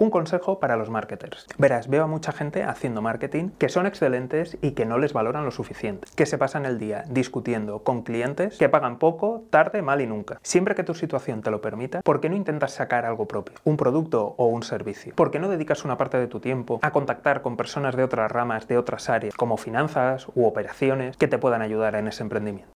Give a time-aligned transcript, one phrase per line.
[0.00, 1.46] Un consejo para los marketers.
[1.58, 5.44] Verás, veo a mucha gente haciendo marketing que son excelentes y que no les valoran
[5.44, 10.00] lo suficiente, que se pasan el día discutiendo con clientes que pagan poco, tarde, mal
[10.00, 10.38] y nunca.
[10.42, 13.56] Siempre que tu situación te lo permita, ¿por qué no intentas sacar algo propio?
[13.64, 15.14] Un producto o un servicio.
[15.14, 18.32] ¿Por qué no dedicas una parte de tu tiempo a contactar con personas de otras
[18.32, 22.68] ramas, de otras áreas, como finanzas u operaciones, que te puedan ayudar en ese emprendimiento?